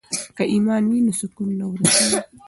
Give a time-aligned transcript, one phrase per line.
[0.35, 2.19] که ایمان وي نو سکون نه ورکیږي.